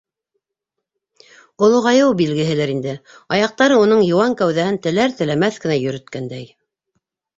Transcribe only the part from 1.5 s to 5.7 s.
Олоғайыу билгеһелер инде, аяҡтары уның йыуан кәүҙәһен теләр-теләмәҫ